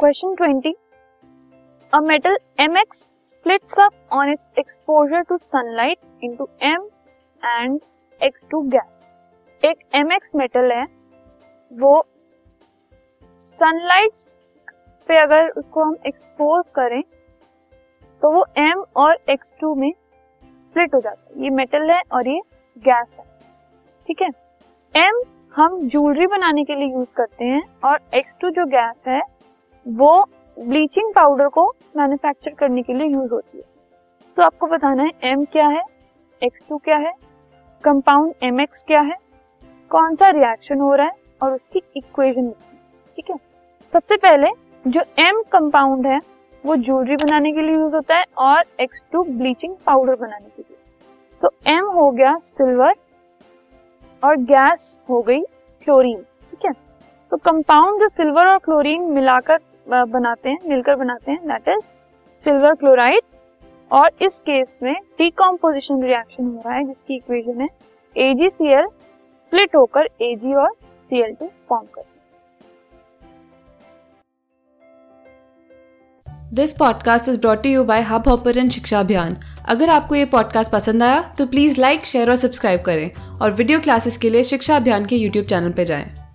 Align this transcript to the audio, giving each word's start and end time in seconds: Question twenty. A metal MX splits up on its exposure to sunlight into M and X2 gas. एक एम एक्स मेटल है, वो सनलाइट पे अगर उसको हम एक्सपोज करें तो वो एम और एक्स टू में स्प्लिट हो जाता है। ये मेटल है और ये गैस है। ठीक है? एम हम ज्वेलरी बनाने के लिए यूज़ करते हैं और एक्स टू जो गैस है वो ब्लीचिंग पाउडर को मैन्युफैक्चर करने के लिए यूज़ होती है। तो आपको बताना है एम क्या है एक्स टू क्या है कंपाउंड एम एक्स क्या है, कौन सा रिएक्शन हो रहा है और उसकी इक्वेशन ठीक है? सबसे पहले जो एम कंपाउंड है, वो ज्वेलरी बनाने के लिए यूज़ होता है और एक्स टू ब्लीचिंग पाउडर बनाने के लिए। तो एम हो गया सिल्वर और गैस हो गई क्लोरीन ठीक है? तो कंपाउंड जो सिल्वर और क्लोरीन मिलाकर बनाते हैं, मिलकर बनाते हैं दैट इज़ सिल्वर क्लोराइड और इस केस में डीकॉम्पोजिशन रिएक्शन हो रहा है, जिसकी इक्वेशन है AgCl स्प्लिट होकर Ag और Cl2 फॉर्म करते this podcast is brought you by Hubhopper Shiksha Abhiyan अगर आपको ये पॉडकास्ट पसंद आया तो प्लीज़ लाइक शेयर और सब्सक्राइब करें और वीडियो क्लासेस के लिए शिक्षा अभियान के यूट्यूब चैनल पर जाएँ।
Question 0.00 0.34
twenty. 0.34 0.72
A 1.92 1.98
metal 2.00 2.36
MX 2.60 2.98
splits 3.28 3.76
up 3.82 3.94
on 4.12 4.30
its 4.32 4.58
exposure 4.62 5.20
to 5.28 5.36
sunlight 5.44 6.00
into 6.22 6.46
M 6.68 6.82
and 7.42 7.78
X2 8.20 8.58
gas. 8.72 9.06
एक 9.62 9.78
एम 9.94 10.12
एक्स 10.12 10.34
मेटल 10.36 10.72
है, 10.72 10.82
वो 11.72 12.02
सनलाइट 13.58 14.12
पे 15.08 15.18
अगर 15.18 15.48
उसको 15.50 15.84
हम 15.84 15.94
एक्सपोज 16.06 16.68
करें 16.68 17.00
तो 18.22 18.32
वो 18.32 18.44
एम 18.58 18.84
और 18.96 19.16
एक्स 19.30 19.54
टू 19.60 19.74
में 19.74 19.90
स्प्लिट 19.90 20.94
हो 20.94 21.00
जाता 21.00 21.22
है। 21.22 21.42
ये 21.44 21.50
मेटल 21.50 21.90
है 21.90 22.00
और 22.12 22.28
ये 22.28 22.40
गैस 22.78 23.16
है। 23.18 23.24
ठीक 24.08 24.22
है? 24.22 24.28
एम 24.94 25.22
हम 25.54 25.80
ज्वेलरी 25.88 26.26
बनाने 26.26 26.64
के 26.64 26.74
लिए 26.74 26.92
यूज़ 26.92 27.08
करते 27.16 27.44
हैं 27.44 27.62
और 27.84 27.98
एक्स 28.14 28.38
टू 28.40 28.50
जो 28.50 28.66
गैस 28.66 29.04
है 29.08 29.20
वो 29.86 30.22
ब्लीचिंग 30.56 31.12
पाउडर 31.14 31.48
को 31.48 31.66
मैन्युफैक्चर 31.96 32.54
करने 32.54 32.82
के 32.82 32.94
लिए 32.94 33.06
यूज़ 33.06 33.30
होती 33.32 33.58
है। 33.58 33.64
तो 34.36 34.42
आपको 34.42 34.66
बताना 34.66 35.02
है 35.02 35.30
एम 35.30 35.44
क्या 35.52 35.66
है 35.68 35.82
एक्स 36.42 36.60
टू 36.68 36.76
क्या 36.78 36.96
है 36.98 37.12
कंपाउंड 37.84 38.32
एम 38.44 38.60
एक्स 38.60 38.84
क्या 38.86 39.00
है, 39.00 39.16
कौन 39.90 40.14
सा 40.14 40.30
रिएक्शन 40.30 40.80
हो 40.80 40.94
रहा 40.94 41.06
है 41.06 41.12
और 41.42 41.52
उसकी 41.52 41.82
इक्वेशन 41.96 42.50
ठीक 42.50 43.30
है? 43.30 43.36
सबसे 43.92 44.16
पहले 44.16 44.50
जो 44.84 45.00
एम 45.18 45.42
कंपाउंड 45.52 46.06
है, 46.06 46.18
वो 46.64 46.76
ज्वेलरी 46.76 47.16
बनाने 47.16 47.52
के 47.52 47.62
लिए 47.62 47.74
यूज़ 47.74 47.94
होता 47.94 48.16
है 48.16 48.24
और 48.38 48.64
एक्स 48.80 49.00
टू 49.12 49.22
ब्लीचिंग 49.24 49.74
पाउडर 49.86 50.14
बनाने 50.16 50.46
के 50.46 50.62
लिए। 50.62 50.76
तो 51.42 51.50
एम 51.70 51.84
हो 51.96 52.10
गया 52.10 52.36
सिल्वर 52.38 52.94
और 54.22 54.36
गैस 54.44 55.00
हो 55.10 55.20
गई 55.22 55.40
क्लोरीन 55.86 56.18
ठीक 56.18 56.64
है? 56.66 56.72
तो 57.32 57.36
कंपाउंड 57.36 58.00
जो 58.00 58.08
सिल्वर 58.08 58.46
और 58.46 58.58
क्लोरीन 58.58 59.02
मिलाकर 59.12 59.58
बनाते 59.88 60.48
हैं, 60.48 60.58
मिलकर 60.68 60.94
बनाते 60.94 61.32
हैं 61.32 61.46
दैट 61.48 61.68
इज़ 61.68 61.84
सिल्वर 62.44 62.74
क्लोराइड 62.74 63.22
और 63.90 64.10
इस 64.22 64.40
केस 64.40 64.74
में 64.82 64.94
डीकॉम्पोजिशन 65.18 66.02
रिएक्शन 66.02 66.44
हो 66.44 66.62
रहा 66.66 66.74
है, 66.74 66.84
जिसकी 66.84 67.14
इक्वेशन 67.14 67.60
है 67.60 67.68
AgCl 68.16 68.90
स्प्लिट 69.36 69.76
होकर 69.76 70.06
Ag 70.22 70.54
और 70.56 70.70
Cl2 71.10 71.48
फॉर्म 71.68 71.86
करते 71.86 72.14
this 76.54 76.72
podcast 76.72 77.28
is 77.28 77.40
brought 77.40 77.66
you 77.66 77.84
by 77.84 78.02
Hubhopper 78.28 78.68
Shiksha 78.68 79.00
Abhiyan 79.00 79.36
अगर 79.68 79.88
आपको 79.88 80.14
ये 80.14 80.24
पॉडकास्ट 80.24 80.72
पसंद 80.72 81.02
आया 81.02 81.34
तो 81.38 81.46
प्लीज़ 81.46 81.80
लाइक 81.80 82.06
शेयर 82.06 82.30
और 82.30 82.36
सब्सक्राइब 82.36 82.82
करें 82.82 83.38
और 83.40 83.52
वीडियो 83.52 83.80
क्लासेस 83.80 84.18
के 84.18 84.30
लिए 84.30 84.44
शिक्षा 84.44 84.76
अभियान 84.76 85.06
के 85.06 85.16
यूट्यूब 85.16 85.46
चैनल 85.46 85.72
पर 85.72 85.84
जाएँ। 85.84 86.25